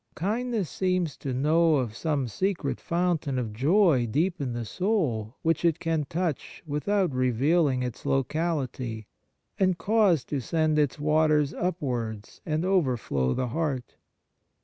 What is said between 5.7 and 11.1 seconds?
can touch without revealing its locality, and cause to send its